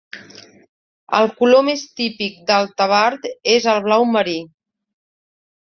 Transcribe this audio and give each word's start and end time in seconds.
El 1.17 1.29
color 1.41 1.61
més 1.67 1.83
típic 2.01 2.41
del 2.53 2.67
tabard 2.83 3.29
és 3.59 3.71
el 3.75 3.83
blau 3.89 4.11
marí. 4.17 4.37